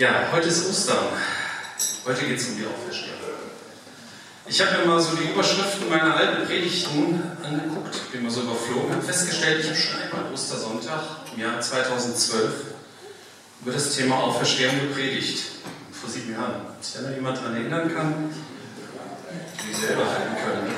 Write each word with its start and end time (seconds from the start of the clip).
Ja, 0.00 0.28
heute 0.32 0.48
ist 0.48 0.66
Ostern. 0.66 1.08
Heute 2.06 2.24
geht 2.24 2.38
es 2.38 2.48
um 2.48 2.56
die 2.56 2.64
Auferstehung. 2.64 3.18
Ich 4.46 4.58
habe 4.58 4.78
mir 4.78 4.86
mal 4.86 4.98
so 4.98 5.14
die 5.14 5.28
Überschriften 5.28 5.90
meiner 5.90 6.16
alten 6.16 6.46
Predigten 6.46 7.22
angeguckt, 7.44 8.10
bin 8.10 8.22
mal 8.22 8.30
so 8.30 8.40
überflogen, 8.40 8.92
habe 8.92 9.02
festgestellt, 9.02 9.60
ich 9.60 9.66
habe 9.68 9.78
schon 9.78 10.00
einmal 10.00 10.32
Ostersonntag 10.32 11.02
im 11.34 11.42
Jahr 11.42 11.60
2012 11.60 12.50
über 13.60 13.72
das 13.72 13.94
Thema 13.94 14.20
Auferstehung 14.20 14.80
gepredigt. 14.80 15.42
Vor 15.92 16.08
sieben 16.08 16.32
Jahren. 16.32 16.62
Ob 16.66 16.82
sich 16.82 16.94
da 16.94 17.02
noch 17.02 17.14
jemand 17.14 17.36
daran 17.36 17.56
erinnern 17.56 17.94
kann, 17.94 18.34
die 19.68 19.74
selber 19.74 20.06
halten 20.06 20.34
können. 20.42 20.74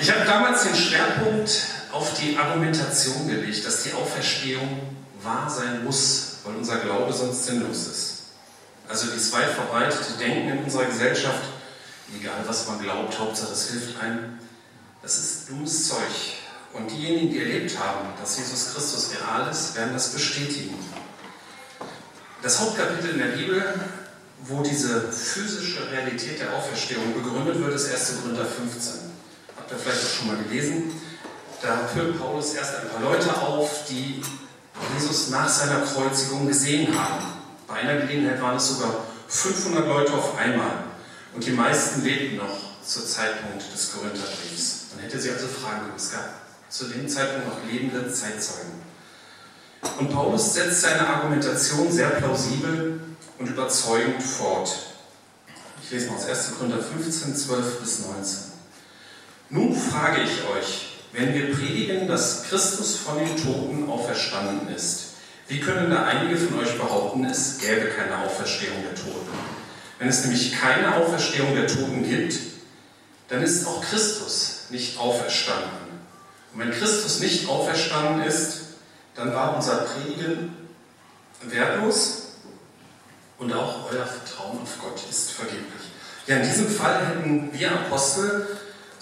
Ich 0.00 0.10
habe 0.10 0.24
damals 0.24 0.64
den 0.64 0.74
Schwerpunkt 0.74 1.60
auf 1.92 2.12
die 2.14 2.36
Argumentation 2.36 3.28
gelegt, 3.28 3.64
dass 3.64 3.84
die 3.84 3.92
Auferstehung 3.92 4.80
wahr 5.22 5.48
sein 5.48 5.84
muss, 5.84 6.33
weil 6.44 6.56
unser 6.56 6.78
Glaube 6.78 7.12
sonst 7.12 7.46
sinnlos 7.46 7.86
ist. 7.86 8.14
Also 8.88 9.06
dieses 9.06 9.32
weit 9.32 9.50
verbreitete 9.50 10.12
Denken 10.18 10.50
in 10.50 10.64
unserer 10.64 10.84
Gesellschaft, 10.84 11.42
egal 12.18 12.44
was 12.46 12.68
man 12.68 12.80
glaubt, 12.80 13.18
Hauptsache 13.18 13.52
es 13.52 13.70
hilft 13.70 14.00
einem, 14.00 14.38
das 15.02 15.18
ist 15.18 15.50
dummes 15.50 15.88
Zeug. 15.88 15.98
Und 16.74 16.90
diejenigen, 16.90 17.30
die 17.30 17.38
erlebt 17.38 17.78
haben, 17.78 18.08
dass 18.20 18.36
Jesus 18.36 18.74
Christus 18.74 19.10
real 19.12 19.50
ist, 19.50 19.76
werden 19.76 19.92
das 19.94 20.12
bestätigen. 20.12 20.74
Das 22.42 22.60
Hauptkapitel 22.60 23.10
in 23.10 23.18
der 23.18 23.36
Bibel, 23.36 23.62
wo 24.42 24.62
diese 24.62 25.00
physische 25.10 25.90
Realität 25.90 26.40
der 26.40 26.52
Auferstehung 26.52 27.14
begründet 27.14 27.58
wird, 27.60 27.74
ist 27.74 27.90
1. 27.90 28.20
Korinther 28.20 28.44
15. 28.44 28.92
Habt 29.56 29.70
ihr 29.70 29.78
vielleicht 29.78 30.04
auch 30.04 30.10
schon 30.10 30.26
mal 30.26 30.36
gelesen? 30.36 31.00
Da 31.62 31.86
führt 31.86 32.18
Paulus 32.18 32.54
erst 32.54 32.74
ein 32.74 32.88
paar 32.88 33.00
Leute 33.00 33.34
auf, 33.34 33.86
die 33.88 34.20
Jesus 34.96 35.30
nach 35.30 35.48
seiner 35.48 35.80
Kreuzigung 35.80 36.46
gesehen 36.46 36.98
haben. 36.98 37.24
Bei 37.66 37.74
einer 37.74 38.00
Gelegenheit 38.00 38.40
waren 38.40 38.56
es 38.56 38.68
sogar 38.68 39.04
500 39.28 39.86
Leute 39.86 40.12
auf 40.12 40.36
einmal. 40.36 40.84
Und 41.34 41.44
die 41.44 41.52
meisten 41.52 42.04
lebten 42.04 42.36
noch 42.36 42.58
zur 42.84 43.06
Zeitpunkt 43.06 43.62
des 43.72 43.92
Korintherbriefs. 43.92 44.86
Man 44.94 45.04
hätte 45.04 45.20
sie 45.20 45.30
also 45.30 45.46
fragen 45.46 45.80
können. 45.80 45.96
Es 45.96 46.12
gab 46.12 46.28
zu 46.68 46.84
dem 46.86 47.08
Zeitpunkt 47.08 47.48
noch 47.48 47.70
lebende 47.70 48.12
Zeitzeugen. 48.12 48.82
Und 49.98 50.10
Paulus 50.10 50.54
setzt 50.54 50.82
seine 50.82 51.06
Argumentation 51.06 51.90
sehr 51.90 52.10
plausibel 52.10 53.00
und 53.38 53.46
überzeugend 53.46 54.22
fort. 54.22 54.70
Ich 55.82 55.90
lese 55.90 56.08
mal 56.08 56.16
aus 56.16 56.26
1. 56.26 56.52
Korinther 56.58 56.82
15, 56.82 57.36
12 57.36 57.80
bis 57.80 57.98
19. 58.00 58.38
Nun 59.50 59.76
frage 59.76 60.22
ich 60.22 60.48
euch, 60.48 60.93
wenn 61.14 61.32
wir 61.32 61.54
predigen, 61.54 62.08
dass 62.08 62.44
Christus 62.44 62.96
von 62.96 63.18
den 63.18 63.36
Toten 63.36 63.88
auferstanden 63.88 64.74
ist, 64.74 65.14
wie 65.46 65.60
können 65.60 65.90
da 65.90 66.04
einige 66.04 66.36
von 66.36 66.58
euch 66.58 66.76
behaupten, 66.76 67.24
es 67.24 67.58
gäbe 67.58 67.86
keine 67.86 68.18
Auferstehung 68.18 68.82
der 68.82 68.94
Toten? 68.94 69.30
Wenn 69.98 70.08
es 70.08 70.22
nämlich 70.22 70.58
keine 70.58 70.96
Auferstehung 70.96 71.54
der 71.54 71.68
Toten 71.68 72.02
gibt, 72.08 72.34
dann 73.28 73.42
ist 73.42 73.66
auch 73.66 73.82
Christus 73.82 74.66
nicht 74.70 74.98
auferstanden. 74.98 76.00
Und 76.52 76.60
wenn 76.60 76.72
Christus 76.72 77.20
nicht 77.20 77.48
auferstanden 77.48 78.26
ist, 78.26 78.62
dann 79.14 79.32
war 79.32 79.56
unser 79.56 79.76
Predigen 79.76 80.56
wertlos 81.42 82.22
und 83.38 83.52
auch 83.52 83.90
euer 83.92 84.06
Vertrauen 84.06 84.60
auf 84.62 84.78
Gott 84.80 85.00
ist 85.08 85.30
vergeblich. 85.30 85.90
Ja, 86.26 86.36
in 86.36 86.48
diesem 86.48 86.68
Fall 86.68 87.06
hätten 87.06 87.50
wir 87.52 87.70
Apostel 87.70 88.46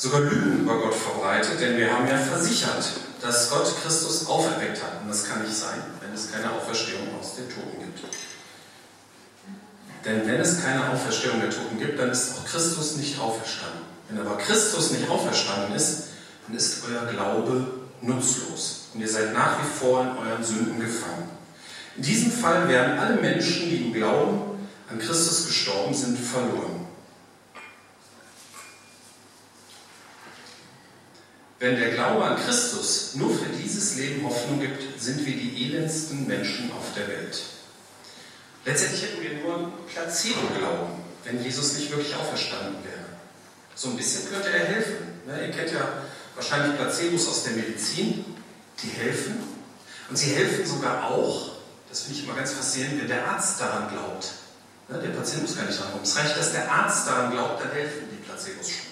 sogar 0.02 0.22
Lügen 0.22 0.62
über 0.62 0.80
Gott 0.80 0.96
verbreitet, 0.96 1.60
denn 1.60 1.76
wir 1.76 1.92
haben 1.92 2.08
ja 2.08 2.16
versichert, 2.16 2.84
dass 3.20 3.50
Gott 3.50 3.72
Christus 3.80 4.26
auferweckt 4.26 4.82
hat. 4.82 5.00
Und 5.00 5.08
das 5.08 5.28
kann 5.28 5.42
nicht 5.42 5.54
sein, 5.54 5.80
wenn 6.00 6.12
es 6.12 6.32
keine 6.32 6.50
Auferstehung 6.50 7.06
aus 7.20 7.36
den 7.36 7.48
Toten 7.48 7.78
gibt. 7.78 8.00
Denn 10.04 10.26
wenn 10.26 10.40
es 10.40 10.60
keine 10.60 10.90
Auferstehung 10.90 11.40
der 11.40 11.50
Toten 11.50 11.78
gibt, 11.78 12.00
dann 12.00 12.10
ist 12.10 12.32
auch 12.32 12.44
Christus 12.44 12.96
nicht 12.96 13.20
auferstanden. 13.20 13.82
Wenn 14.08 14.20
aber 14.20 14.38
Christus 14.38 14.90
nicht 14.90 15.08
auferstanden 15.08 15.76
ist, 15.76 16.08
dann 16.48 16.56
ist 16.56 16.82
euer 16.90 17.06
Glaube 17.06 17.68
nutzlos. 18.00 18.88
Und 18.94 19.02
ihr 19.02 19.08
seid 19.08 19.32
nach 19.32 19.60
wie 19.60 19.78
vor 19.78 20.02
in 20.02 20.18
euren 20.18 20.42
Sünden 20.42 20.80
gefangen. 20.80 21.30
In 21.96 22.02
diesem 22.02 22.32
Fall 22.32 22.66
werden 22.66 22.98
alle 22.98 23.20
Menschen, 23.20 23.70
die 23.70 23.76
im 23.76 23.92
Glauben 23.92 24.58
an 24.90 24.98
Christus 24.98 25.46
gestorben 25.46 25.94
sind, 25.94 26.18
verloren. 26.18 26.81
Wenn 31.62 31.78
der 31.78 31.90
Glaube 31.90 32.24
an 32.24 32.36
Christus 32.44 33.14
nur 33.14 33.30
für 33.30 33.48
dieses 33.50 33.94
Leben 33.94 34.26
Hoffnung 34.26 34.58
gibt, 34.58 35.00
sind 35.00 35.24
wir 35.24 35.36
die 35.36 35.64
elendsten 35.64 36.26
Menschen 36.26 36.72
auf 36.72 36.86
der 36.96 37.06
Welt. 37.06 37.40
Letztendlich 38.64 39.02
hätten 39.02 39.22
wir 39.22 39.44
nur 39.44 39.72
Placebo-Glauben, 39.86 41.04
wenn 41.22 41.40
Jesus 41.40 41.74
nicht 41.74 41.88
wirklich 41.92 42.16
auferstanden 42.16 42.82
wäre. 42.82 43.04
So 43.76 43.90
ein 43.90 43.96
bisschen 43.96 44.28
könnte 44.28 44.48
er 44.48 44.64
helfen. 44.64 44.96
Ne? 45.24 45.46
Ihr 45.46 45.52
kennt 45.52 45.70
ja 45.70 45.86
wahrscheinlich 46.34 46.76
Placebos 46.76 47.28
aus 47.28 47.44
der 47.44 47.52
Medizin, 47.52 48.24
die 48.82 48.88
helfen. 48.88 49.36
Und 50.10 50.18
sie 50.18 50.32
helfen 50.32 50.66
sogar 50.66 51.12
auch, 51.12 51.52
das 51.88 52.00
finde 52.00 52.18
ich 52.18 52.24
immer 52.24 52.34
ganz 52.34 52.54
faszinierend, 52.54 53.02
wenn 53.02 53.08
der 53.08 53.24
Arzt 53.24 53.60
daran 53.60 53.88
glaubt. 53.88 54.32
Ne? 54.88 54.98
Der 54.98 55.10
Patient 55.10 55.42
muss 55.42 55.54
gar 55.54 55.66
nicht 55.66 55.80
dran 55.80 55.92
kommen. 55.92 56.02
Es 56.02 56.16
reicht, 56.16 56.36
dass 56.36 56.50
der 56.50 56.68
Arzt 56.68 57.06
daran 57.06 57.30
glaubt, 57.30 57.62
dann 57.62 57.70
helfen 57.70 58.08
die 58.10 58.16
Placebos 58.16 58.68
schon. 58.68 58.91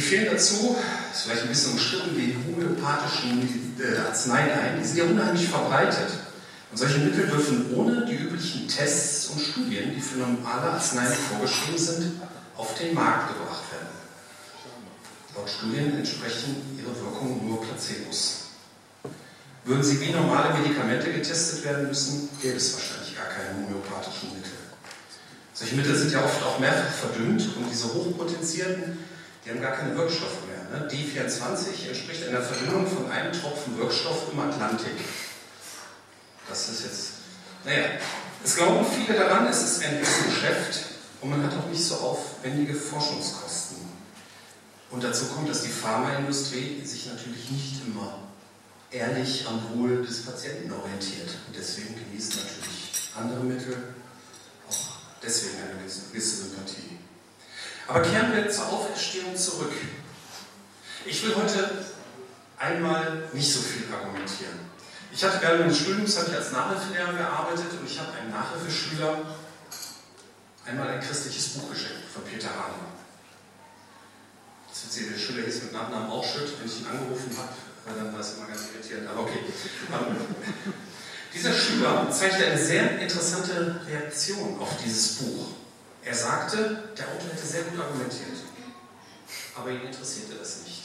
Fehlen 0.00 0.26
dazu, 0.30 0.74
das 1.10 1.18
ist 1.18 1.24
vielleicht 1.24 1.42
ein 1.42 1.48
bisschen 1.48 1.72
umstritten, 1.72 2.16
die 2.16 2.34
homöopathischen 2.34 3.76
äh, 3.78 3.98
Arzneien 3.98 4.58
ein. 4.58 4.80
Die 4.80 4.86
sind 4.86 4.96
ja 4.96 5.04
unheimlich 5.04 5.48
verbreitet. 5.48 6.08
Und 6.70 6.78
solche 6.78 7.00
Mittel 7.00 7.26
dürfen 7.26 7.74
ohne 7.74 8.06
die 8.06 8.14
üblichen 8.14 8.66
Tests 8.66 9.26
und 9.26 9.40
Studien, 9.40 9.94
die 9.94 10.00
für 10.00 10.20
normale 10.20 10.72
Arzneien 10.72 11.12
vorgeschrieben 11.12 11.78
sind, 11.78 12.22
auf 12.56 12.74
den 12.78 12.94
Markt 12.94 13.28
gebracht 13.28 13.64
werden. 13.70 13.88
Laut 15.36 15.50
Studien 15.50 15.98
entsprechen 15.98 16.78
ihre 16.78 16.94
Wirkung 16.98 17.46
nur 17.46 17.62
Placebos. 17.62 18.44
Würden 19.64 19.82
sie 19.82 20.00
wie 20.00 20.10
normale 20.10 20.58
Medikamente 20.58 21.12
getestet 21.12 21.64
werden 21.64 21.88
müssen, 21.88 22.30
gäbe 22.40 22.56
es 22.56 22.72
wahrscheinlich 22.72 23.14
gar 23.14 23.26
keine 23.26 23.54
homöopathischen 23.56 24.34
Mittel. 24.34 24.52
Solche 25.54 25.76
Mittel 25.76 25.94
sind 25.94 26.12
ja 26.12 26.24
oft 26.24 26.42
auch 26.42 26.58
mehrfach 26.58 26.90
verdünnt 26.90 27.42
und 27.56 27.70
diese 27.70 27.92
hochpotenzierten 27.92 28.98
die 29.44 29.50
haben 29.50 29.60
gar 29.60 29.72
keine 29.72 29.96
Wirkstoffe 29.96 30.46
mehr. 30.46 30.80
Ne? 30.80 30.88
D24 30.88 31.88
entspricht 31.88 32.28
einer 32.28 32.42
Verdünnung 32.42 32.86
von 32.86 33.10
einem 33.10 33.32
Tropfen 33.32 33.76
Wirkstoff 33.78 34.32
im 34.32 34.40
Atlantik. 34.40 34.94
Das 36.48 36.68
ist 36.68 36.84
jetzt, 36.84 37.08
naja, 37.64 37.84
es 38.44 38.56
glauben 38.56 38.84
viele 38.86 39.18
daran, 39.18 39.46
es 39.46 39.62
ist 39.62 39.84
ein 39.84 40.00
Geschäft 40.00 40.80
und 41.20 41.30
man 41.30 41.42
hat 41.42 41.52
auch 41.56 41.68
nicht 41.68 41.82
so 41.82 41.96
aufwendige 41.96 42.74
Forschungskosten. 42.74 43.76
Und 44.90 45.02
dazu 45.02 45.26
kommt, 45.26 45.48
dass 45.48 45.62
die 45.62 45.70
Pharmaindustrie 45.70 46.84
sich 46.84 47.06
natürlich 47.06 47.50
nicht 47.50 47.86
immer 47.86 48.18
ehrlich 48.90 49.46
am 49.46 49.62
Wohl 49.74 50.04
des 50.04 50.24
Patienten 50.24 50.70
orientiert. 50.70 51.30
Und 51.46 51.56
deswegen 51.56 51.94
genießen 51.94 52.36
natürlich 52.36 53.10
andere 53.16 53.40
Mittel 53.40 53.76
auch 54.68 54.96
deswegen 55.22 55.56
eine 55.62 55.80
gewisse 55.80 56.44
Sympathie. 56.44 56.98
Aber 57.92 58.00
kehren 58.00 58.34
wir 58.34 58.48
zur 58.48 58.68
Auferstehung 58.68 59.36
zurück. 59.36 59.72
Ich 61.04 61.26
will 61.26 61.34
heute 61.34 61.84
einmal 62.56 63.28
nicht 63.34 63.52
so 63.52 63.60
viel 63.60 63.84
argumentieren. 63.92 64.60
Ich 65.12 65.22
hatte 65.22 65.42
während 65.42 65.60
meines 65.60 65.78
Studiums 65.78 66.16
habe 66.16 66.30
ich 66.30 66.36
als 66.36 66.52
Nachhilfelehrer 66.52 67.12
gearbeitet 67.12 67.66
und 67.78 67.86
ich 67.86 68.00
habe 68.00 68.12
einem 68.12 68.30
Nachhilfeschüler 68.30 69.18
einmal 70.64 70.88
ein 70.88 71.00
christliches 71.02 71.48
Buch 71.48 71.68
geschenkt 71.68 72.08
von 72.10 72.24
Peter 72.24 72.48
Hahn. 72.48 72.72
Das 74.70 74.96
wird 74.96 75.12
der 75.12 75.18
Schüler 75.18 75.44
hieß 75.44 75.64
mit 75.64 75.72
Nachnamen 75.74 76.08
auch 76.08 76.24
Schütt, 76.24 76.48
wenn 76.58 76.66
ich 76.66 76.80
ihn 76.80 76.86
angerufen 76.86 77.36
habe, 77.36 77.98
dann 77.98 78.10
war 78.10 78.20
es 78.20 78.38
immer 78.38 78.46
ganz 78.46 78.68
irritierend, 78.72 79.06
aber 79.10 79.20
okay. 79.20 79.40
Ähm, 79.92 80.16
dieser 81.34 81.52
Schüler 81.52 82.10
zeigte 82.10 82.46
eine 82.46 82.58
sehr 82.58 82.98
interessante 83.00 83.82
Reaktion 83.86 84.58
auf 84.58 84.70
dieses 84.82 85.16
Buch. 85.16 85.61
Er 86.04 86.14
sagte, 86.14 86.82
der 86.96 87.08
Autor 87.08 87.30
hätte 87.30 87.46
sehr 87.46 87.62
gut 87.62 87.80
argumentiert, 87.80 88.38
aber 89.54 89.70
ihn 89.70 89.82
interessierte 89.82 90.34
das 90.34 90.62
nicht. 90.64 90.82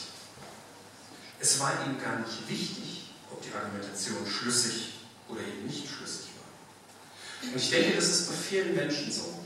Es 1.40 1.60
war 1.60 1.72
ihm 1.86 2.00
gar 2.02 2.20
nicht 2.20 2.48
wichtig, 2.48 3.14
ob 3.32 3.42
die 3.42 3.54
Argumentation 3.54 4.26
schlüssig 4.28 5.00
oder 5.28 5.42
eben 5.42 5.66
nicht 5.66 5.88
schlüssig 5.88 6.28
war. 6.38 7.50
Und 7.50 7.56
ich 7.56 7.70
denke, 7.70 7.96
das 7.96 8.06
ist 8.06 8.30
bei 8.30 8.36
vielen 8.36 8.76
Menschen 8.76 9.12
so. 9.12 9.40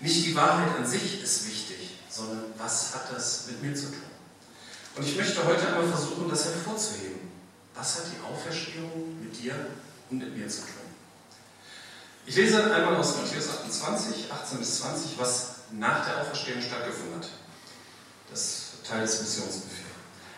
Nicht 0.00 0.26
die 0.26 0.34
Wahrheit 0.34 0.76
an 0.76 0.86
sich 0.86 1.22
ist 1.22 1.46
wichtig, 1.46 1.98
sondern 2.08 2.44
was 2.56 2.94
hat 2.94 3.12
das 3.12 3.46
mit 3.48 3.62
mir 3.62 3.74
zu 3.74 3.86
tun? 3.86 4.08
Und 4.96 5.06
ich 5.06 5.16
möchte 5.16 5.44
heute 5.44 5.66
einmal 5.66 5.88
versuchen, 5.88 6.28
das 6.28 6.44
hervorzuheben. 6.44 7.30
Was 7.74 7.98
hat 7.98 8.04
die 8.06 8.24
Auferstehung 8.24 9.22
mit 9.22 9.38
dir 9.38 9.54
und 10.10 10.18
mit 10.18 10.36
mir 10.36 10.48
zu 10.48 10.62
tun? 10.62 10.77
Ich 12.28 12.36
lese 12.36 12.62
einmal 12.62 12.94
aus 12.96 13.16
Matthäus 13.16 13.48
28, 13.48 14.30
18 14.30 14.58
bis 14.58 14.80
20, 14.80 15.18
was 15.18 15.46
nach 15.72 16.04
der 16.04 16.20
Auferstehung 16.20 16.60
stattgefunden 16.60 17.22
hat. 17.22 17.28
Das 18.30 18.72
Teil 18.86 19.00
des 19.00 19.22
Missionsbefehls. 19.22 19.88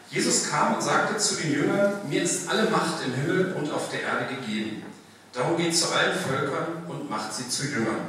Jesus 0.09 0.49
kam 0.49 0.77
und 0.77 0.83
sagte 0.83 1.17
zu 1.17 1.35
den 1.35 1.53
Jüngern, 1.53 2.09
mir 2.09 2.23
ist 2.23 2.49
alle 2.49 2.71
Macht 2.71 3.05
im 3.05 3.13
Himmel 3.15 3.55
und 3.55 3.73
auf 3.73 3.91
der 3.91 4.03
Erde 4.03 4.37
gegeben. 4.37 4.85
Darum 5.33 5.57
geht 5.57 5.77
zu 5.77 5.91
allen 5.93 6.17
Völkern 6.17 6.85
und 6.87 7.11
macht 7.11 7.35
sie 7.35 7.49
zu 7.49 7.65
Jüngern. 7.65 8.07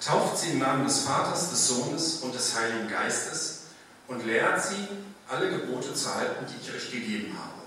Tauft 0.00 0.38
sie 0.38 0.52
im 0.52 0.60
Namen 0.60 0.86
des 0.86 1.00
Vaters, 1.00 1.50
des 1.50 1.68
Sohnes 1.68 2.16
und 2.22 2.34
des 2.34 2.58
Heiligen 2.58 2.88
Geistes 2.88 3.64
und 4.08 4.24
lehrt 4.24 4.64
sie, 4.64 4.88
alle 5.28 5.50
Gebote 5.50 5.92
zu 5.92 6.14
halten, 6.14 6.46
die 6.48 6.66
ich 6.66 6.74
euch 6.74 6.90
gegeben 6.90 7.36
habe. 7.38 7.64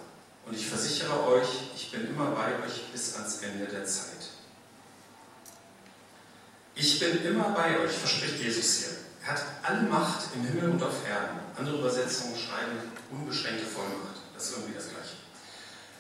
Und 0.48 0.56
ich 0.56 0.68
versichere 0.68 1.28
euch, 1.28 1.48
ich 1.76 1.92
bin 1.92 2.08
immer 2.08 2.32
bei 2.32 2.56
euch 2.66 2.92
bis 2.92 3.14
ans 3.16 3.44
Ende 3.44 3.66
der 3.66 3.86
Zeit. 3.86 4.27
Ich 6.80 7.00
bin 7.00 7.26
immer 7.26 7.50
bei 7.50 7.80
euch, 7.80 7.92
verspricht 7.92 8.40
Jesus 8.40 8.78
hier. 8.78 8.98
Er 9.26 9.32
hat 9.32 9.44
alle 9.64 9.82
Macht 9.82 10.26
im 10.36 10.44
Himmel 10.44 10.70
und 10.70 10.84
auf 10.84 11.08
Erden. 11.08 11.40
Andere 11.58 11.80
Übersetzungen 11.80 12.38
schreiben 12.38 12.78
unbeschränkte 13.10 13.66
Vollmacht. 13.66 14.22
Das 14.36 14.50
ist 14.50 14.52
irgendwie 14.58 14.76
das 14.76 14.90
Gleiche. 14.90 15.16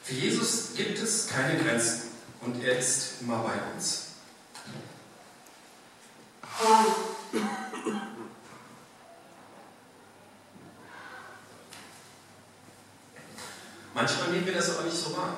Für 0.03 0.13
Jesus 0.13 0.75
gibt 0.75 1.00
es 1.00 1.27
keine 1.27 1.62
Grenzen 1.63 2.12
und 2.41 2.63
er 2.63 2.77
ist 2.77 3.21
immer 3.21 3.39
bei 3.39 3.56
uns. 3.74 4.03
Manchmal 13.95 14.29
nehmen 14.29 14.45
wir 14.45 14.53
das 14.53 14.69
aber 14.77 14.83
nicht 14.83 14.97
so 14.97 15.18
wahr. 15.18 15.38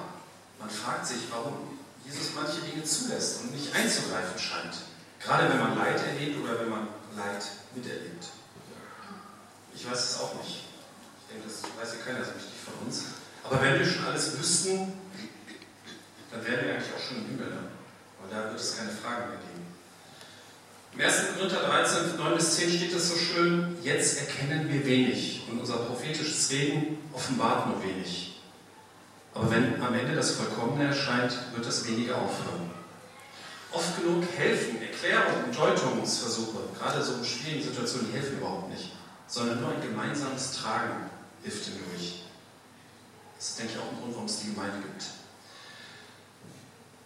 Man 0.60 0.70
fragt 0.70 1.08
sich, 1.08 1.20
warum 1.32 1.80
Jesus 2.04 2.32
manche 2.36 2.60
Dinge 2.60 2.84
zulässt 2.84 3.40
und 3.42 3.54
nicht 3.54 3.74
einzugreifen 3.74 4.38
scheint. 4.38 4.76
Gerade 5.20 5.50
wenn 5.50 5.60
man 5.60 5.78
Leid 5.78 6.02
erlebt 6.06 6.40
oder 6.44 6.60
wenn 6.60 6.70
man 6.70 6.88
Leid 7.16 7.44
miterlebt. 7.76 8.26
Ich 9.76 9.90
weiß 9.90 10.12
es 10.12 10.20
auch 10.20 10.36
nicht. 10.36 10.64
Ich 11.22 11.34
denke, 11.34 11.48
das 11.48 11.64
weiß 11.64 12.00
ja 12.00 12.06
keiner 12.06 12.26
so 12.26 12.32
richtig 12.32 12.60
von 12.64 12.86
uns. 12.86 13.06
Aber 13.44 13.62
wenn 13.62 13.80
wir 13.80 13.86
schon 13.86 14.06
alles 14.06 14.38
wüssten, 14.38 14.94
dann 16.32 16.46
wären 16.46 16.66
wir 16.66 16.74
eigentlich 16.74 16.94
auch 16.96 17.02
schon 17.02 17.18
im 17.18 17.26
Himmel. 17.28 17.50
Ne? 17.50 17.70
Da 18.30 18.50
wird 18.50 18.60
es 18.60 18.78
keine 18.78 18.92
Fragen 18.92 19.30
mehr 19.30 19.40
geben. 19.40 19.60
Im 20.94 21.02
1. 21.02 21.36
Korinther 21.36 21.62
13, 21.62 22.18
9 22.18 22.36
bis 22.36 22.56
10 22.58 22.72
steht 22.72 22.94
es 22.94 23.10
so 23.10 23.16
schön, 23.16 23.78
jetzt 23.82 24.20
erkennen 24.20 24.68
wir 24.70 24.86
wenig 24.86 25.44
und 25.50 25.60
unser 25.60 25.78
prophetisches 25.78 26.50
Reden 26.52 26.98
offenbart 27.14 27.68
nur 27.68 27.84
wenig. 27.84 28.42
Aber 29.34 29.50
wenn 29.52 29.82
am 29.82 29.94
Ende 29.94 30.16
das 30.16 30.32
Vollkommene 30.32 30.90
erscheint, 30.90 31.34
wird 31.56 31.66
das 31.66 31.88
weniger 31.88 32.16
aufhören. 32.18 32.72
Oft 33.72 33.98
genug 33.98 34.24
helfen 34.36 34.82
Erklärungen 34.82 35.54
Deutungsversuche, 35.56 36.58
gerade 36.78 37.04
so 37.04 37.14
in 37.16 37.26
schwierigen 37.26 37.64
Situationen, 37.64 38.08
die 38.08 38.18
helfen 38.18 38.38
überhaupt 38.38 38.70
nicht, 38.70 38.94
sondern 39.28 39.62
nur 39.62 39.72
ein 39.72 39.82
gemeinsames 39.82 40.54
Tragen 40.54 41.10
hilft 41.44 41.66
hindurch. 41.66 42.24
Das 43.38 43.50
ist, 43.50 43.60
denke 43.60 43.74
ich, 43.74 43.80
auch 43.80 43.92
ein 43.92 44.00
Grund, 44.00 44.14
warum 44.14 44.26
es 44.26 44.40
die 44.40 44.54
Gemeinde 44.54 44.80
gibt. 44.80 45.06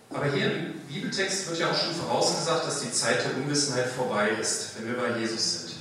Aber 0.10 0.32
hier 0.32 0.52
im 0.52 0.80
Bibeltext 0.88 1.48
wird 1.48 1.60
ja 1.60 1.72
auch 1.72 1.78
schon 1.78 1.94
vorausgesagt, 1.96 2.68
dass 2.68 2.82
die 2.82 2.92
Zeit 2.92 3.26
der 3.26 3.36
Unwissenheit 3.36 3.88
vorbei 3.88 4.30
ist, 4.30 4.78
wenn 4.78 4.88
wir 4.88 4.98
bei 4.98 5.18
Jesus 5.20 5.54
sind. 5.54 5.74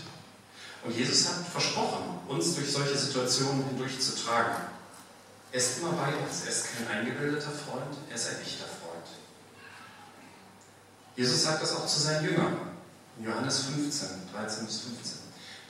Und 0.85 0.96
Jesus 0.96 1.28
hat 1.28 1.46
versprochen, 1.46 2.19
uns 2.28 2.55
durch 2.55 2.73
solche 2.73 2.96
Situationen 2.96 3.64
hindurch 3.69 4.00
zu 4.00 4.17
tragen. 4.17 4.56
Er 5.52 5.58
ist 5.58 5.78
immer 5.78 5.93
bei 5.93 6.08
uns. 6.17 6.44
Er 6.44 6.50
ist 6.50 6.67
kein 6.75 6.88
eingebildeter 6.88 7.50
Freund, 7.50 7.94
er 8.08 8.17
ist 8.17 8.31
ein 8.31 8.43
echter 8.43 8.64
Freund. 8.64 8.72
Jesus 11.17 11.44
sagt 11.44 11.62
das 11.62 11.76
auch 11.76 11.87
zu 11.87 12.00
seinen 12.00 12.25
Jüngern 12.25 12.56
in 13.19 13.26
Johannes 13.26 13.64
15, 13.64 14.09
13 14.32 14.67
bis 14.67 14.81
15. 14.81 15.19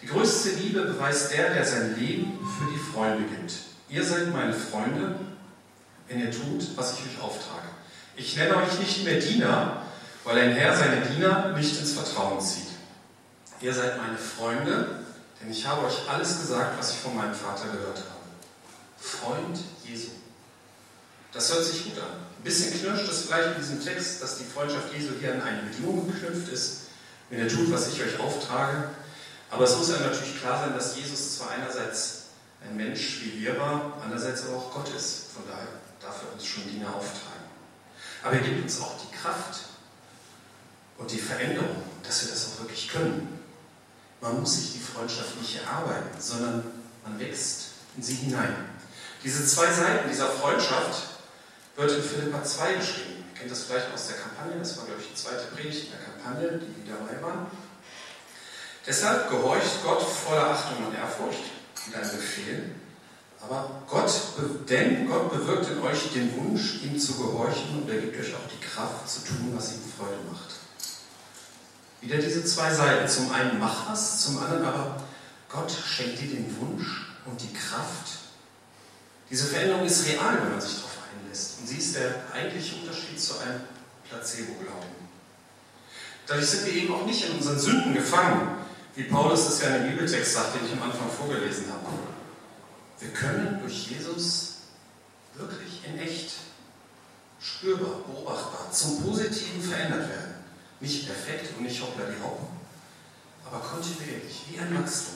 Die 0.03 0.07
größte 0.07 0.51
Liebe 0.51 0.83
beweist 0.83 1.33
der, 1.33 1.55
der 1.55 1.65
sein 1.65 1.97
Leben 1.99 2.39
für 2.59 2.73
die 2.73 2.79
Freunde 2.79 3.25
gibt. 3.25 3.53
Ihr 3.89 4.05
seid 4.05 4.33
meine 4.33 4.53
Freunde, 4.53 5.17
wenn 6.09 6.21
ihr 6.21 6.31
tut, 6.31 6.77
was 6.77 6.95
ich 6.95 7.07
euch 7.07 7.23
auftrage. 7.23 7.69
Ich 8.17 8.37
nenne 8.37 8.57
euch 8.57 8.79
nicht 8.79 9.05
mehr 9.05 9.21
Diener, 9.21 9.83
weil 10.25 10.39
ein 10.39 10.53
Herr 10.53 10.77
seine 10.77 11.01
Diener 11.07 11.57
nicht 11.57 11.79
ins 11.79 11.93
Vertrauen 11.93 12.41
zieht. 12.41 12.69
Ihr 13.61 13.73
seid 13.73 13.97
meine 13.97 14.19
Freunde, 14.19 15.05
denn 15.41 15.51
ich 15.51 15.67
habe 15.67 15.87
euch 15.87 16.09
alles 16.09 16.41
gesagt, 16.41 16.79
was 16.79 16.93
ich 16.93 16.99
von 16.99 17.17
meinem 17.17 17.35
Vater 17.35 17.69
gehört 17.69 17.99
habe. 17.99 18.23
Freund 18.99 19.59
Jesu. 19.85 20.09
Das 21.33 21.53
hört 21.53 21.65
sich 21.65 21.85
gut 21.85 21.99
an. 21.99 22.32
Ein 22.43 22.47
bisschen 22.47 22.75
knirscht 22.77 23.09
es 23.09 23.27
vielleicht 23.27 23.55
in 23.55 23.63
diesem 23.63 23.85
Text, 23.85 24.21
dass 24.21 24.39
die 24.39 24.45
Freundschaft 24.45 24.93
Jesu 24.93 25.13
hier 25.21 25.33
an 25.35 25.43
eine 25.43 25.63
Bedingung 25.63 26.13
geknüpft 26.13 26.53
ist, 26.53 26.79
wenn 27.31 27.39
ihr 27.39 27.47
tut, 27.47 27.71
was 27.71 27.87
ich 27.87 28.03
euch 28.03 28.19
auftrage. 28.19 28.89
Aber 29.49 29.63
es 29.63 29.77
muss 29.77 29.91
ja 29.91 30.01
natürlich 30.01 30.41
klar 30.41 30.59
sein, 30.59 30.75
dass 30.75 30.97
Jesus 30.97 31.37
zwar 31.37 31.53
einerseits 31.53 32.23
ein 32.69 32.77
Mensch 32.77 33.21
wie 33.23 33.41
wir 33.43 33.57
war, 33.61 33.97
andererseits 34.03 34.43
aber 34.45 34.57
auch 34.57 34.75
Gott 34.75 34.89
ist. 34.93 35.27
Von 35.33 35.45
daher 35.47 35.69
darf 36.01 36.17
er 36.25 36.33
uns 36.33 36.45
schon 36.45 36.69
Diener 36.69 36.89
auftragen. 36.89 37.47
Aber 38.25 38.35
er 38.35 38.43
gibt 38.43 38.61
uns 38.61 38.81
auch 38.81 38.95
die 38.99 39.17
Kraft 39.17 39.61
und 40.99 41.13
die 41.13 41.19
Veränderung, 41.19 41.77
dass 42.03 42.25
wir 42.25 42.33
das 42.33 42.49
auch 42.49 42.63
wirklich 42.63 42.89
können. 42.89 43.39
Man 44.21 44.41
muss 44.41 44.57
sich 44.57 44.73
die 44.73 44.81
Freundschaft 44.81 45.41
nicht 45.41 45.63
erarbeiten, 45.63 46.21
sondern 46.21 46.65
man 47.05 47.21
wächst 47.21 47.67
in 47.97 48.03
sie 48.03 48.15
hinein. 48.15 48.53
Diese 49.23 49.47
zwei 49.47 49.73
Seiten 49.73 50.09
dieser 50.09 50.29
Freundschaft 50.29 51.12
wird 51.77 51.93
in 51.93 52.03
Philippa 52.03 52.43
2 52.43 52.75
beschrieben. 52.75 53.25
Ihr 53.33 53.39
kennt 53.39 53.51
das 53.51 53.65
vielleicht 53.65 53.93
aus 53.93 54.09
der 54.09 54.17
Kampagne, 54.17 54.59
das 54.59 54.77
war, 54.77 54.87
glaube 54.87 55.01
ich, 55.01 55.09
die 55.09 55.15
zweite 55.15 55.47
Predigt 55.55 55.87
in 55.87 55.91
der 55.91 56.01
Kampagne, 56.01 56.61
die 56.61 56.89
dabei 56.89 57.23
waren. 57.23 57.47
Deshalb 58.87 59.31
gehorcht 59.31 59.83
Gott 59.85 60.03
voller 60.03 60.51
Achtung 60.51 60.87
und 60.87 60.95
Ehrfurcht, 60.95 61.45
wieder 61.87 61.99
ein 61.99 62.11
Befehl, 62.11 62.73
aber 63.41 63.83
Gott, 63.89 64.11
denn 64.69 65.09
Gott 65.09 65.33
bewirkt 65.33 65.69
in 65.71 65.81
euch 65.83 66.13
den 66.13 66.37
Wunsch, 66.37 66.83
ihm 66.83 66.99
zu 66.99 67.15
gehorchen 67.15 67.83
und 67.83 67.91
er 67.91 68.01
gibt 68.01 68.21
euch 68.21 68.35
auch 68.35 68.49
die 68.49 68.65
Kraft 68.65 69.09
zu 69.09 69.21
tun, 69.25 69.53
was 69.55 69.73
ihm 69.73 69.81
Freude 69.97 70.19
macht. 70.31 70.51
Wieder 72.01 72.19
diese 72.19 72.45
zwei 72.45 72.73
Seiten. 72.73 73.09
Zum 73.09 73.33
einen 73.33 73.59
mach 73.59 73.91
was, 73.91 74.23
zum 74.25 74.39
anderen 74.39 74.65
aber 74.65 75.03
Gott 75.49 75.71
schenkt 75.71 76.21
dir 76.21 76.29
den 76.29 76.57
Wunsch 76.61 77.13
und 77.27 77.41
die 77.41 77.53
Kraft. 77.53 78.19
Diese 79.31 79.47
Veränderung 79.47 79.87
ist 79.87 80.07
real, 80.07 80.39
wenn 80.43 80.51
man 80.51 80.61
sich 80.61 80.77
darauf 80.77 80.92
einlässt. 81.13 81.61
Und 81.61 81.69
sie 81.69 81.77
ist 81.77 81.97
der 81.97 82.23
eigentliche 82.33 82.77
Unterschied 82.77 83.21
zu 83.21 83.39
einem 83.39 83.61
Placebo-Glauben. 84.09 85.03
Dadurch 86.27 86.47
sind 86.47 86.67
wir 86.67 86.73
eben 86.73 86.95
auch 86.95 87.07
nicht 87.07 87.25
in 87.29 87.37
unseren 87.37 87.59
Sünden 87.59 87.95
gefangen, 87.95 88.59
wie 88.95 89.05
Paulus 89.05 89.49
es 89.49 89.63
ja 89.63 89.69
in 89.69 89.85
dem 89.85 89.93
Bibeltext 89.93 90.35
sagt, 90.35 90.55
den 90.55 90.67
ich 90.67 90.73
am 90.73 90.83
Anfang 90.83 91.11
vorgelesen 91.11 91.67
habe. 91.73 91.87
Wir 93.01 93.11
können 93.11 93.59
durch 93.61 93.89
Jesus 93.89 94.53
wirklich 95.35 95.81
in 95.87 95.99
echt 95.99 96.35
spürbar, 97.41 98.01
beobachtbar, 98.07 98.71
zum 98.71 99.03
Positiven 99.03 99.63
verändert 99.63 100.09
werden. 100.09 100.35
Nicht 100.81 101.07
perfekt 101.07 101.57
und 101.57 101.65
nicht 101.65 101.81
hoppla 101.81 102.05
die 102.07 102.23
Haupt, 102.23 102.51
aber 103.47 103.61
kontinuierlich, 103.61 104.43
wie 104.51 104.59
ein 104.59 104.77
Wachstum. 104.79 105.15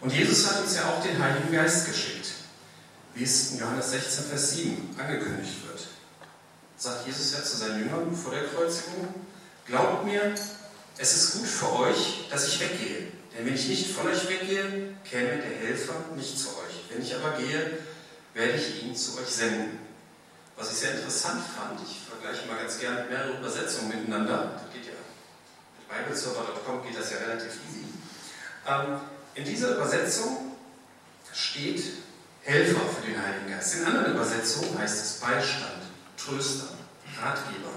Und 0.00 0.12
Jesus 0.12 0.50
hat 0.50 0.62
uns 0.62 0.76
ja 0.76 0.88
auch 0.88 1.02
den 1.02 1.22
Heiligen 1.22 1.52
Geist 1.52 1.86
geschickt, 1.86 2.28
wie 3.14 3.24
es 3.24 3.52
in 3.52 3.58
Johannes 3.58 3.90
16, 3.90 4.24
Vers 4.26 4.50
7 4.52 4.96
angekündigt 4.98 5.66
wird. 5.66 5.86
Sagt 6.76 7.06
Jesus 7.06 7.32
ja 7.32 7.42
zu 7.42 7.56
seinen 7.56 7.80
Jüngern 7.80 8.14
vor 8.14 8.32
der 8.32 8.44
Kreuzigung, 8.44 9.14
glaubt 9.66 10.04
mir, 10.04 10.34
es 10.96 11.14
ist 11.14 11.32
gut 11.34 11.46
für 11.46 11.72
euch, 11.80 12.28
dass 12.30 12.48
ich 12.48 12.60
weggehe. 12.60 13.08
Denn 13.36 13.46
wenn 13.46 13.54
ich 13.54 13.68
nicht 13.68 13.90
von 13.90 14.06
euch 14.06 14.28
weggehe, 14.28 14.94
käme 15.04 15.36
der 15.36 15.58
Helfer 15.58 15.94
nicht 16.16 16.38
zu 16.38 16.48
euch. 16.48 16.84
Wenn 16.88 17.02
ich 17.02 17.14
aber 17.14 17.36
gehe, 17.36 17.78
werde 18.34 18.52
ich 18.54 18.82
ihn 18.82 18.94
zu 18.94 19.18
euch 19.18 19.28
senden. 19.28 19.78
Was 20.56 20.72
ich 20.72 20.78
sehr 20.78 20.94
interessant 20.94 21.42
fand, 21.56 21.80
ich 21.88 22.00
vergleiche 22.08 22.46
mal 22.46 22.58
ganz 22.58 22.78
gerne 22.78 23.08
mehrere 23.08 23.38
Übersetzungen 23.38 23.88
miteinander. 23.88 24.60
Das 24.62 24.72
geht 24.74 24.86
ja 24.86 24.92
mit 24.92 25.88
bibleserver.com 25.88 26.82
geht 26.82 26.98
das 26.98 27.10
ja 27.12 27.18
relativ 27.18 27.52
easy. 27.68 27.84
Ähm, 28.66 29.00
in 29.34 29.44
dieser 29.44 29.76
Übersetzung 29.76 30.56
steht 31.32 31.82
Helfer 32.42 32.80
für 32.80 33.06
den 33.06 33.22
Heiligen 33.22 33.50
Geist. 33.50 33.76
In 33.76 33.84
anderen 33.84 34.14
Übersetzungen 34.14 34.78
heißt 34.78 35.04
es 35.04 35.20
Beistand, 35.20 35.82
Tröster, 36.16 36.68
Ratgeber. 37.20 37.70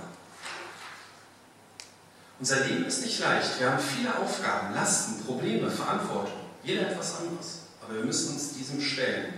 Unser 2.39 2.65
Leben 2.65 2.85
ist 2.85 3.01
nicht 3.01 3.19
leicht. 3.19 3.59
Wir 3.59 3.71
haben 3.71 3.83
viele 3.83 4.17
Aufgaben, 4.17 4.73
Lasten, 4.73 5.23
Probleme, 5.23 5.69
Verantwortung. 5.69 6.41
Jeder 6.63 6.91
etwas 6.91 7.17
anderes. 7.17 7.59
Aber 7.81 7.95
wir 7.95 8.05
müssen 8.05 8.33
uns 8.33 8.53
diesem 8.53 8.81
stellen. 8.81 9.33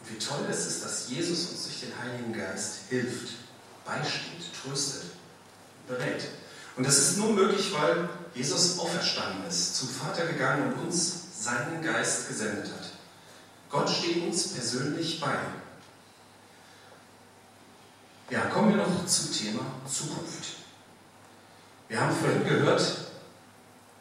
Und 0.00 0.10
wie 0.10 0.18
toll 0.18 0.46
ist 0.50 0.66
es, 0.66 0.82
dass 0.82 1.08
Jesus 1.08 1.50
uns 1.50 1.64
durch 1.64 1.80
den 1.80 1.92
Heiligen 1.98 2.32
Geist 2.32 2.80
hilft, 2.88 3.34
beisteht, 3.84 4.52
tröstet, 4.62 5.10
berät. 5.88 6.28
Und 6.76 6.86
das 6.86 6.98
ist 6.98 7.16
nur 7.16 7.32
möglich, 7.32 7.72
weil 7.72 8.08
Jesus 8.34 8.78
auferstanden 8.78 9.46
ist, 9.48 9.76
zum 9.76 9.88
Vater 9.88 10.26
gegangen 10.26 10.72
und 10.72 10.86
uns 10.86 11.12
seinen 11.42 11.82
Geist 11.82 12.28
gesendet 12.28 12.66
hat. 12.66 12.95
Gott 13.70 13.90
steht 13.90 14.22
uns 14.22 14.48
persönlich 14.48 15.20
bei. 15.20 15.36
Ja, 18.30 18.40
kommen 18.46 18.70
wir 18.70 18.76
noch 18.76 19.06
zum 19.06 19.32
Thema 19.32 19.62
Zukunft. 19.88 20.56
Wir 21.88 22.00
haben 22.00 22.14
vorhin 22.16 22.44
gehört, 22.44 22.82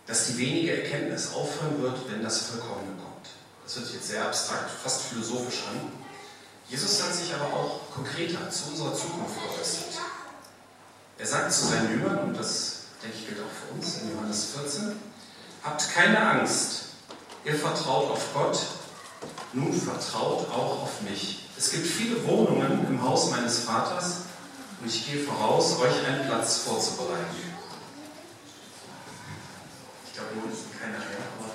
dass 0.08 0.28
die 0.28 0.38
wenige 0.38 0.84
Erkenntnis 0.84 1.34
aufhören 1.34 1.82
wird, 1.82 2.12
wenn 2.12 2.24
das 2.24 2.40
Vollkommene 2.48 2.96
kommt. 2.98 3.28
Das 3.64 3.76
hört 3.76 3.86
sich 3.86 3.96
jetzt 3.96 4.08
sehr 4.08 4.26
abstrakt, 4.26 4.70
fast 4.84 5.04
philosophisch 5.04 5.64
an. 5.70 5.92
Jesus 6.68 7.04
hat 7.04 7.14
sich 7.14 7.34
aber 7.34 7.46
auch 7.46 7.82
konkreter 7.94 8.50
zu 8.50 8.70
unserer 8.70 8.94
Zukunft 8.94 9.36
geäußert. 9.36 10.02
Er 11.18 11.26
sagt 11.26 11.54
zu 11.54 11.66
seinen 11.66 11.92
Jüngern, 11.92 12.20
und 12.20 12.38
das 12.38 12.82
denke 13.02 13.18
ich 13.18 13.28
gilt 13.28 13.40
auch 13.40 13.68
für 13.68 13.74
uns 13.74 14.02
in 14.02 14.12
Johannes 14.12 14.48
14, 14.56 15.00
habt 15.64 15.94
keine 15.94 16.20
Angst, 16.20 16.86
ihr 17.44 17.56
vertraut 17.56 18.12
auf 18.12 18.34
Gott, 18.34 18.60
nun 19.56 19.74
vertraut 19.74 20.48
auch 20.52 20.84
auf 20.84 21.02
mich. 21.02 21.48
Es 21.58 21.72
gibt 21.72 21.88
viele 21.88 22.28
Wohnungen 22.28 22.86
im 22.88 23.02
Haus 23.02 23.32
meines 23.32 23.60
Vaters 23.60 24.24
und 24.82 24.88
ich 24.88 25.10
gehe 25.10 25.24
voraus, 25.24 25.80
euch 25.80 26.06
einen 26.06 26.28
Platz 26.28 26.58
vorzubereiten. 26.60 27.24
Ich 30.06 30.14
glaube, 30.14 30.36
nun 30.36 30.52
ist 30.52 30.66
keiner 30.80 30.98
mehr, 30.98 31.26
aber. 31.40 31.50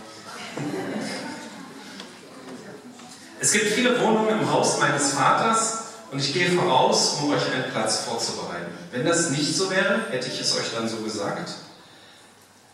Es 3.39 3.53
gibt 3.53 3.67
viele 3.67 4.01
Wohnungen 4.01 4.41
im 4.41 4.51
Haus 4.51 4.81
meines 4.81 5.13
Vaters 5.13 5.79
und 6.11 6.19
ich 6.19 6.33
gehe 6.33 6.51
voraus, 6.51 7.19
um 7.21 7.31
euch 7.33 7.53
einen 7.53 7.71
Platz 7.71 8.01
vorzubereiten. 8.01 8.73
Wenn 8.91 9.05
das 9.05 9.31
nicht 9.31 9.55
so 9.55 9.71
wäre, 9.71 10.07
hätte 10.11 10.29
ich 10.29 10.41
es 10.41 10.57
euch 10.57 10.75
dann 10.75 10.89
so 10.89 10.97
gesagt. 10.99 11.51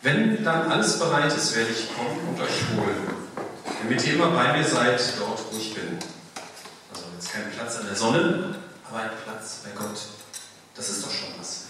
Wenn 0.03 0.45
dann 0.45 0.71
alles 0.71 0.99
bereit 0.99 1.37
ist, 1.37 1.57
werde 1.57 1.71
ich 1.71 1.95
kommen 1.95 2.29
und 2.29 2.41
euch 2.41 2.63
holen, 2.77 3.17
damit 3.79 4.07
ihr 4.07 4.15
immer 4.15 4.31
bei 4.31 4.57
mir 4.57 4.65
seid, 4.65 5.01
dort, 5.19 5.41
wo 5.51 5.57
ich 5.57 5.75
bin. 5.75 5.99
Also 6.93 7.07
jetzt 7.15 7.33
kein 7.33 7.51
Platz 7.51 7.77
an 7.77 7.87
der 7.87 7.97
Sonne, 7.97 8.57
aber 8.89 9.01
ein 9.01 9.11
Platz 9.25 9.61
bei 9.65 9.71
Gott. 9.75 9.99
Das 10.75 10.89
ist 10.89 11.05
doch 11.05 11.11
schon 11.11 11.29
was. 11.39 11.65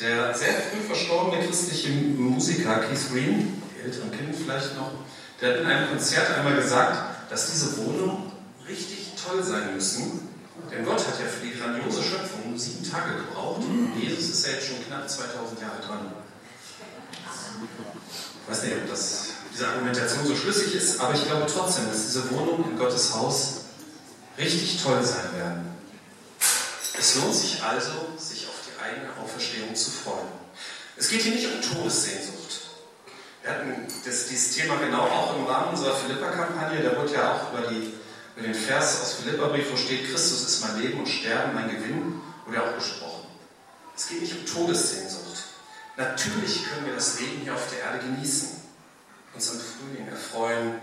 Der 0.00 0.34
sehr 0.34 0.52
früh 0.52 0.80
verstorbene 0.86 1.44
christliche 1.46 1.90
Musiker 1.90 2.80
Keith 2.80 3.10
Green, 3.10 3.62
die 3.74 3.82
Älteren 3.82 4.10
kennen 4.10 4.34
vielleicht 4.34 4.76
noch, 4.76 4.92
der 5.40 5.50
hat 5.50 5.60
in 5.60 5.66
einem 5.66 5.88
Konzert 5.88 6.36
einmal 6.36 6.56
gesagt, 6.56 7.30
dass 7.30 7.50
diese 7.50 7.78
Wohnungen 7.78 8.32
richtig 8.68 9.12
toll 9.22 9.42
sein 9.42 9.74
müssen, 9.74 10.28
denn 10.70 10.84
Gott 10.84 10.98
hat 10.98 11.20
ja 11.20 11.26
für 11.26 11.46
die 11.46 11.58
grandiose 11.58 12.02
Schöpfung 12.02 12.56
sieben 12.58 12.90
Tage 12.90 13.16
gebraucht 13.16 13.62
und 13.62 13.94
Jesus 13.98 14.30
ist 14.30 14.46
ja 14.46 14.52
jetzt 14.52 14.66
schon 14.66 14.84
knapp 14.86 15.08
2000 15.08 15.60
Jahre 15.60 15.80
dran. 15.80 16.12
Ich 18.42 18.50
weiß 18.50 18.62
nicht, 18.64 18.76
ob 18.76 18.90
das, 18.90 19.28
diese 19.56 19.68
Argumentation 19.68 20.26
so 20.26 20.36
schlüssig 20.36 20.74
ist, 20.74 21.00
aber 21.00 21.14
ich 21.14 21.24
glaube 21.24 21.46
trotzdem, 21.50 21.86
dass 21.88 22.02
diese 22.02 22.30
Wohnungen 22.30 22.72
in 22.72 22.78
Gottes 22.78 23.14
Haus 23.14 23.62
richtig 24.36 24.82
toll 24.82 25.02
sein 25.02 25.32
werden. 25.34 25.74
Es 26.98 27.16
lohnt 27.16 27.34
sich 27.34 27.62
also, 27.62 27.92
sich 28.18 28.46
auf 28.48 28.54
die 28.66 28.82
eigene 28.82 29.08
Auferstehung 29.22 29.74
zu 29.74 29.90
freuen. 29.90 30.28
Es 30.98 31.08
geht 31.08 31.22
hier 31.22 31.32
nicht 31.32 31.46
um 31.46 31.62
Todessehnsucht. 31.62 32.60
Wir 33.42 33.50
hatten 33.50 33.86
das, 34.04 34.26
dieses 34.26 34.56
Thema 34.56 34.76
genau 34.76 35.04
auch 35.04 35.36
im 35.36 35.46
Rahmen 35.46 35.70
unserer 35.70 35.94
Philippa-Kampagne, 35.94 36.82
da 36.82 37.00
wurde 37.00 37.14
ja 37.14 37.32
auch 37.32 37.52
über 37.52 37.68
die 37.68 37.94
über 38.36 38.46
den 38.46 38.54
Vers 38.54 39.00
aus 39.00 39.14
Philipperbrief, 39.14 39.72
wo 39.72 39.76
steht, 39.78 40.10
Christus 40.10 40.42
ist 40.42 40.60
mein 40.60 40.82
Leben 40.82 40.98
und 40.98 41.08
Sterben, 41.08 41.54
mein 41.54 41.70
Gewinn, 41.70 42.20
wurde 42.44 42.62
auch 42.62 42.74
gesprochen. 42.74 43.28
Es 43.96 44.08
geht 44.08 44.20
nicht 44.20 44.34
um 44.36 44.44
Todessehnsucht. 44.44 45.44
Natürlich 45.96 46.68
können 46.68 46.84
wir 46.84 46.94
das 46.94 47.18
Leben 47.18 47.40
hier 47.44 47.54
auf 47.54 47.70
der 47.70 47.80
Erde 47.80 48.00
genießen, 48.00 48.65
uns 49.36 49.50
am 49.50 49.60
Frühling 49.60 50.08
erfreuen, 50.08 50.80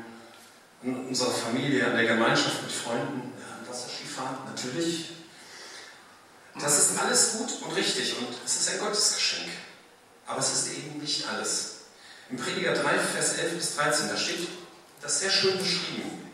an 0.83 1.07
unserer 1.07 1.31
Familie, 1.31 1.87
an 1.87 1.95
der 1.95 2.05
Gemeinschaft 2.05 2.61
mit 2.61 2.71
Freunden, 2.71 3.33
am 3.35 3.67
Wasserskifahren, 3.67 4.37
natürlich. 4.45 5.09
Das 6.59 6.77
ist 6.77 6.99
alles 6.99 7.33
gut 7.33 7.63
und 7.63 7.75
richtig 7.75 8.15
und 8.19 8.27
es 8.45 8.57
ist 8.57 8.69
ein 8.69 8.79
Gottesgeschenk. 8.79 9.49
Aber 10.27 10.39
es 10.39 10.53
ist 10.53 10.77
eben 10.77 10.99
nicht 10.99 11.27
alles. 11.27 11.77
Im 12.29 12.37
Prediger 12.37 12.73
3, 12.73 12.99
Vers 12.99 13.33
11 13.39 13.55
bis 13.55 13.75
13, 13.75 14.09
da 14.09 14.17
steht 14.17 14.47
das 15.01 15.19
sehr 15.19 15.31
schön 15.31 15.57
beschrieben. 15.57 16.31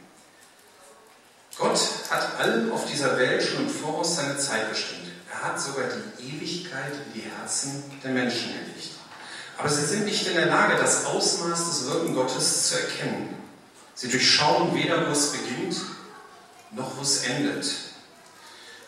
Gott 1.58 1.80
hat 2.10 2.38
allem 2.38 2.72
auf 2.72 2.86
dieser 2.86 3.18
Welt 3.18 3.42
schon 3.42 3.66
im 3.66 3.70
Voraus 3.70 4.18
seine 4.18 4.38
Zeit 4.38 4.70
bestimmt. 4.70 5.08
Er 5.32 5.44
hat 5.44 5.62
sogar 5.62 5.86
die 5.88 6.36
Ewigkeit 6.36 6.94
in 6.94 7.14
die 7.14 7.30
Herzen 7.30 7.84
der 8.04 8.12
Menschen 8.12 8.54
gelegt. 8.54 8.99
Aber 9.60 9.68
sie 9.68 9.86
sind 9.86 10.06
nicht 10.06 10.26
in 10.26 10.36
der 10.36 10.46
Lage, 10.46 10.78
das 10.78 11.06
Ausmaß 11.06 11.66
des 11.66 11.86
Wirken 11.88 12.16
Gottes 12.16 12.70
zu 12.70 12.80
erkennen. 12.80 13.36
Sie 13.94 14.08
durchschauen 14.08 14.74
weder, 14.74 15.06
wo 15.06 15.12
es 15.12 15.34
beginnt, 15.34 15.76
noch 16.72 16.96
wo 16.96 17.02
es 17.02 17.26
endet. 17.26 17.68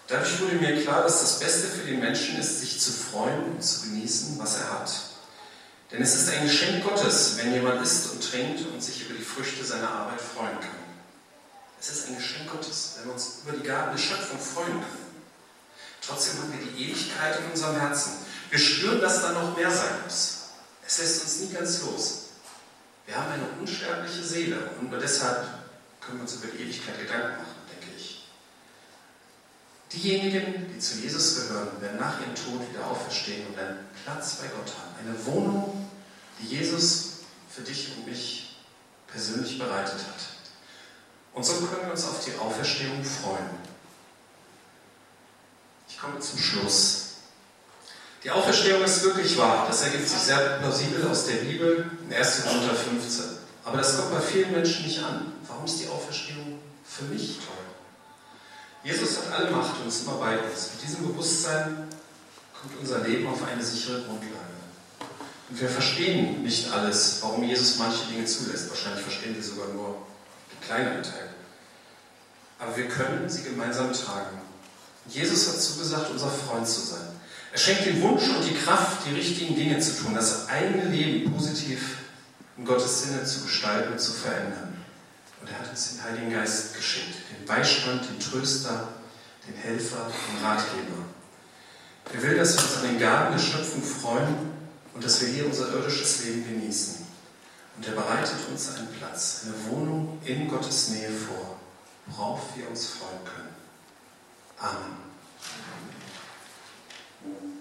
Dadurch 0.07 0.39
wurde 0.39 0.55
mir 0.55 0.81
klar, 0.81 1.03
dass 1.03 1.19
das 1.19 1.39
Beste 1.39 1.67
für 1.67 1.85
den 1.85 1.99
Menschen 1.99 2.39
ist, 2.39 2.61
sich 2.61 2.79
zu 2.79 2.89
freuen 2.89 3.51
und 3.51 3.61
zu 3.61 3.81
genießen, 3.81 4.39
was 4.39 4.61
er 4.61 4.79
hat. 4.79 4.91
Denn 5.91 6.01
es 6.01 6.15
ist 6.15 6.29
ein 6.29 6.45
Geschenk 6.45 6.85
Gottes, 6.85 7.33
wenn 7.37 7.53
jemand 7.53 7.81
isst 7.81 8.09
und 8.11 8.23
trinkt 8.23 8.65
und 8.71 8.81
sich 8.81 9.09
über 9.09 9.17
die 9.17 9.25
Früchte 9.25 9.65
seiner 9.65 9.89
Arbeit 9.89 10.21
freuen 10.21 10.57
kann. 10.57 10.69
Es 11.81 11.89
ist 11.89 12.07
ein 12.07 12.15
Geschenk 12.15 12.49
Gottes, 12.49 12.93
wenn 12.95 13.07
wir 13.07 13.13
uns 13.13 13.39
über 13.43 13.57
die 13.57 13.67
Gaben 13.67 13.91
der 13.91 14.01
Schöpfung 14.01 14.39
freuen 14.39 14.79
können. 14.79 15.11
Trotzdem 16.05 16.41
haben 16.41 16.53
wir 16.53 16.65
die 16.65 16.85
Ewigkeit 16.85 17.39
in 17.39 17.51
unserem 17.51 17.77
Herzen. 17.77 18.13
Wir 18.49 18.59
spüren, 18.59 19.01
dass 19.01 19.21
da 19.21 19.33
noch 19.33 19.57
mehr 19.57 19.69
sein 19.69 19.95
muss. 20.05 20.40
Es 20.91 20.98
lässt 20.98 21.24
uns 21.24 21.39
nie 21.39 21.53
ganz 21.53 21.83
los. 21.83 22.24
Wir 23.05 23.15
haben 23.15 23.31
eine 23.31 23.48
unsterbliche 23.62 24.24
Seele 24.24 24.71
und 24.77 24.91
nur 24.91 25.00
deshalb 25.00 25.48
können 26.01 26.17
wir 26.17 26.24
uns 26.24 26.33
über 26.33 26.48
die 26.48 26.63
Ewigkeit 26.63 27.00
Gedanken 27.00 27.38
machen, 27.38 27.55
denke 27.71 27.95
ich. 27.95 28.27
Diejenigen, 29.93 30.69
die 30.69 30.79
zu 30.79 30.98
Jesus 30.98 31.36
gehören, 31.36 31.81
werden 31.81 31.98
nach 31.98 32.19
ihrem 32.19 32.36
Tod 32.36 32.69
wieder 32.69 32.86
auferstehen 32.86 33.48
und 33.48 33.57
einen 33.57 33.88
Platz 34.03 34.36
bei 34.41 34.48
Gott 34.48 34.67
haben. 34.67 35.07
Eine 35.07 35.25
Wohnung, 35.27 35.89
die 36.41 36.48
Jesus 36.57 37.19
für 37.50 37.62
dich 37.62 37.95
und 37.95 38.05
mich 38.05 38.57
persönlich 39.07 39.57
bereitet 39.57 39.93
hat. 39.93 40.21
Und 41.33 41.45
so 41.45 41.53
können 41.67 41.86
wir 41.86 41.91
uns 41.91 42.03
auf 42.03 42.21
die 42.25 42.36
Auferstehung 42.36 43.01
freuen. 43.01 43.50
Ich 45.88 45.98
komme 45.98 46.19
zum 46.19 46.38
Schluss. 46.38 47.00
Die 48.23 48.29
Auferstehung 48.29 48.83
ist 48.83 49.03
wirklich 49.03 49.35
wahr. 49.37 49.65
Das 49.67 49.81
ergibt 49.81 50.07
sich 50.07 50.19
sehr 50.19 50.59
plausibel 50.59 51.07
aus 51.07 51.25
der 51.25 51.37
Bibel 51.37 51.89
in 52.07 52.13
1. 52.13 52.43
Korinther 52.43 52.75
15. 52.75 53.25
Aber 53.63 53.77
das 53.77 53.97
kommt 53.97 54.11
bei 54.11 54.21
vielen 54.21 54.51
Menschen 54.51 54.85
nicht 54.85 55.03
an. 55.03 55.33
Warum 55.47 55.65
ist 55.65 55.79
die 55.79 55.87
Auferstehung 55.87 56.59
für 56.85 57.05
mich 57.05 57.37
toll? 57.37 57.65
Jesus 58.83 59.17
hat 59.17 59.39
alle 59.39 59.51
Macht 59.51 59.79
und 59.81 59.87
ist 59.87 60.03
immer 60.03 60.17
bei 60.17 60.37
uns. 60.37 60.71
Mit 60.73 60.83
diesem 60.83 61.07
Bewusstsein 61.07 61.87
kommt 62.59 62.79
unser 62.79 62.99
Leben 62.99 63.27
auf 63.27 63.39
eine 63.43 63.63
sichere 63.63 64.01
Grundlage. 64.01 64.35
Und 65.49 65.59
wir 65.59 65.69
verstehen 65.69 66.43
nicht 66.43 66.71
alles, 66.71 67.19
warum 67.21 67.43
Jesus 67.43 67.77
manche 67.77 68.05
Dinge 68.05 68.25
zulässt. 68.25 68.69
Wahrscheinlich 68.69 69.03
verstehen 69.03 69.35
wir 69.35 69.43
sogar 69.43 69.67
nur 69.69 69.97
kleineren 70.65 71.03
Teil. 71.03 71.29
Aber 72.59 72.77
wir 72.77 72.87
können 72.87 73.27
sie 73.27 73.43
gemeinsam 73.43 73.91
tragen. 73.91 74.39
Jesus 75.07 75.47
hat 75.49 75.59
zugesagt, 75.59 76.11
unser 76.11 76.29
Freund 76.29 76.67
zu 76.67 76.81
sein. 76.81 77.10
Er 77.51 77.58
schenkt 77.58 77.86
den 77.86 78.01
Wunsch 78.01 78.29
und 78.29 78.48
die 78.48 78.55
Kraft, 78.55 79.05
die 79.05 79.13
richtigen 79.13 79.55
Dinge 79.55 79.79
zu 79.79 80.01
tun, 80.01 80.15
das 80.15 80.48
eigene 80.48 80.86
Leben 80.86 81.31
positiv 81.31 81.98
in 82.58 82.63
Gottes 82.65 83.03
Sinne 83.03 83.24
zu 83.24 83.41
gestalten 83.41 83.91
und 83.91 84.00
zu 84.00 84.13
verändern. 84.13 84.77
Und 85.41 85.50
er 85.50 85.60
hat 85.60 85.70
uns 85.70 85.91
den 85.91 86.03
Heiligen 86.03 86.31
Geist 86.31 86.75
geschenkt, 86.75 87.15
den 87.38 87.46
Beistand, 87.46 88.08
den 88.08 88.20
Tröster, 88.20 88.89
den 89.48 89.55
Helfer, 89.55 90.08
den 90.08 90.46
Ratgeber. 90.46 91.05
Er 92.13 92.22
will, 92.22 92.38
dass 92.38 92.55
wir 92.55 92.63
uns 92.63 92.77
an 92.77 92.88
den 92.88 93.00
Gaben 93.00 93.34
der 93.34 93.41
Schöpfung 93.41 93.84
freuen 93.84 94.36
und 94.93 95.03
dass 95.03 95.22
wir 95.22 95.29
hier 95.29 95.46
unser 95.46 95.74
irdisches 95.74 96.24
Leben 96.25 96.46
genießen. 96.46 97.05
Und 97.77 97.88
er 97.88 97.93
bereitet 97.93 98.36
uns 98.50 98.75
einen 98.75 98.88
Platz, 98.98 99.46
eine 99.46 99.72
Wohnung 99.72 100.20
in 100.24 100.48
Gottes 100.48 100.89
Nähe 100.89 101.10
vor, 101.10 101.58
worauf 102.08 102.55
wir 102.55 102.70
uns 102.70 102.88
freuen 102.88 103.24
können. 103.25 103.55
Amen. 104.60 104.98
Thank 107.23 107.43
you. 107.43 107.60